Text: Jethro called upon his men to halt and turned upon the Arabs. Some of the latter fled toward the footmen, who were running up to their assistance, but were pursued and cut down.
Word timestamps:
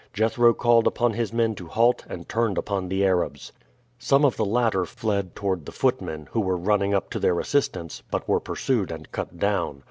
Jethro 0.15 0.51
called 0.55 0.87
upon 0.87 1.13
his 1.13 1.31
men 1.31 1.53
to 1.53 1.67
halt 1.67 2.05
and 2.09 2.27
turned 2.27 2.57
upon 2.57 2.89
the 2.89 3.05
Arabs. 3.05 3.51
Some 3.99 4.25
of 4.25 4.35
the 4.35 4.43
latter 4.43 4.83
fled 4.83 5.35
toward 5.35 5.67
the 5.67 5.71
footmen, 5.71 6.27
who 6.31 6.41
were 6.41 6.57
running 6.57 6.91
up 6.91 7.11
to 7.11 7.19
their 7.19 7.39
assistance, 7.39 8.01
but 8.09 8.27
were 8.27 8.39
pursued 8.39 8.89
and 8.91 9.11
cut 9.11 9.37
down. 9.37 9.79